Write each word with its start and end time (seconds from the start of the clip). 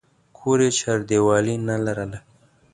کور 0.37 0.59
یې 0.65 0.69
چاردیوالي 0.79 1.55
نه 1.67 1.75
لرله. 1.85 2.19